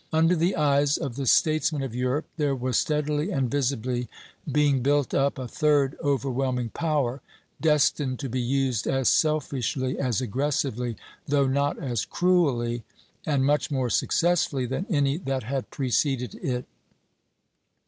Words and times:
Under 0.11 0.35
the 0.35 0.55
eyes 0.55 0.97
of 0.97 1.15
the 1.15 1.27
statesmen 1.27 1.83
of 1.83 1.93
Europe 1.93 2.25
there 2.37 2.55
was 2.55 2.75
steadily 2.79 3.29
and 3.29 3.51
visibly 3.51 4.07
being 4.51 4.81
built 4.81 5.13
up 5.13 5.37
a 5.37 5.47
third 5.47 5.95
overwhelming 6.03 6.69
power, 6.69 7.21
destined 7.61 8.17
to 8.17 8.27
be 8.27 8.41
used 8.41 8.87
as 8.87 9.09
selfishly, 9.09 9.99
as 9.99 10.19
aggressively, 10.19 10.97
though 11.27 11.45
not 11.45 11.77
as 11.77 12.03
cruelly, 12.03 12.83
and 13.27 13.45
much 13.45 13.69
more 13.69 13.91
successfully 13.91 14.65
than 14.65 14.87
any 14.89 15.17
that 15.17 15.43
had 15.43 15.69
preceded 15.69 16.33
it. 16.33 16.65